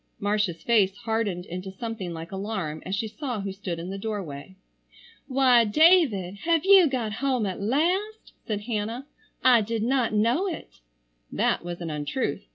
Marcia's 0.19 0.63
face 0.63 0.97
hardened 0.97 1.45
into 1.45 1.69
something 1.71 2.11
like 2.11 2.31
alarm 2.31 2.81
as 2.87 2.95
she 2.95 3.07
saw 3.07 3.39
who 3.39 3.51
stood 3.51 3.77
in 3.77 3.91
the 3.91 3.99
doorway. 3.99 4.55
"Why, 5.27 5.63
David, 5.63 6.37
have 6.37 6.65
you 6.65 6.87
got 6.87 7.11
home 7.13 7.45
at 7.45 7.61
last?" 7.61 8.33
said 8.47 8.61
Hannah. 8.61 9.05
"I 9.43 9.61
did 9.61 9.83
not 9.83 10.11
know 10.11 10.47
it." 10.47 10.79
That 11.31 11.63
was 11.63 11.81
an 11.81 11.91
untruth. 11.91 12.47